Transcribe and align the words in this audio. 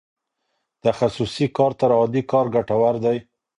تخصصي 0.83 1.45
کار 1.57 1.71
تر 1.79 1.89
عادي 1.97 2.21
کار 2.31 2.45
ګټور 2.55 2.95
دی. 3.03 3.17